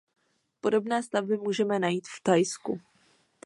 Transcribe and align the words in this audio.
Podobné 0.61 1.03
stavby 1.03 1.37
můžeme 1.37 1.79
najít 1.79 2.07
v 2.07 2.21
Thajsku. 2.23 2.79